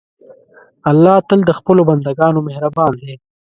[0.89, 3.13] الله تل د خپلو بندهګانو مهربان دی.